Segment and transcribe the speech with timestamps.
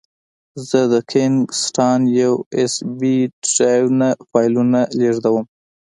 [0.67, 3.17] زه د کینګ سټان یو ایس بي
[3.51, 5.45] ډرایو نه فایلونه لېږدوم.